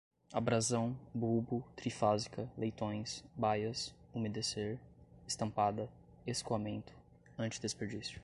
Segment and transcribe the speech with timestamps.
[0.33, 4.79] abrasão, bulbo, trifásica, leitões, baias, umedecer,
[5.27, 5.87] estampada,
[6.25, 6.91] escoamento,
[7.37, 8.19] antidesperdício